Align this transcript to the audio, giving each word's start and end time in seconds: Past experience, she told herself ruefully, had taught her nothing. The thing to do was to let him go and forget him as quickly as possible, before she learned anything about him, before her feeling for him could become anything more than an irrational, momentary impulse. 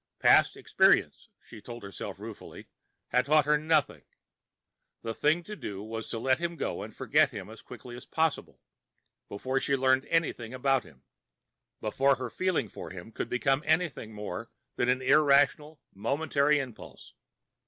Past 0.17 0.57
experience, 0.57 1.29
she 1.45 1.61
told 1.61 1.83
herself 1.83 2.17
ruefully, 2.19 2.65
had 3.09 3.27
taught 3.27 3.45
her 3.45 3.59
nothing. 3.59 4.01
The 5.03 5.13
thing 5.13 5.43
to 5.43 5.55
do 5.55 5.83
was 5.83 6.09
to 6.09 6.17
let 6.17 6.39
him 6.39 6.55
go 6.55 6.81
and 6.81 6.91
forget 6.91 7.29
him 7.29 7.51
as 7.51 7.61
quickly 7.61 7.95
as 7.95 8.07
possible, 8.07 8.59
before 9.29 9.59
she 9.59 9.75
learned 9.75 10.07
anything 10.07 10.55
about 10.55 10.83
him, 10.85 11.03
before 11.81 12.15
her 12.15 12.31
feeling 12.31 12.67
for 12.67 12.89
him 12.89 13.11
could 13.11 13.29
become 13.29 13.61
anything 13.63 14.11
more 14.11 14.49
than 14.75 14.89
an 14.89 15.03
irrational, 15.03 15.79
momentary 15.93 16.57
impulse. 16.57 17.13